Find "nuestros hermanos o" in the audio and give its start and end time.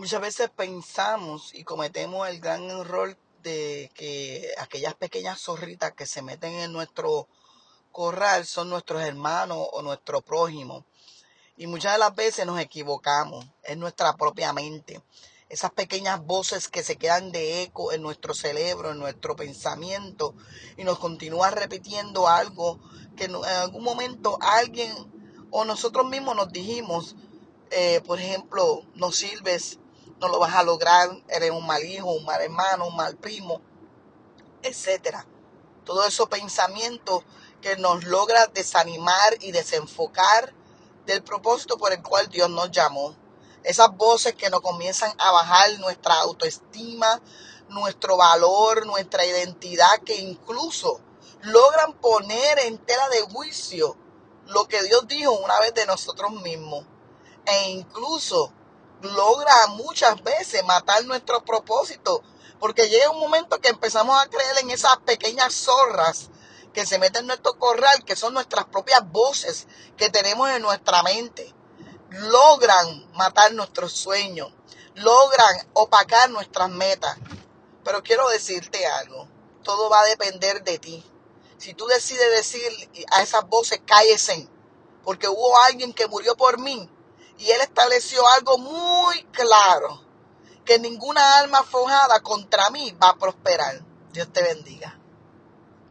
8.70-9.82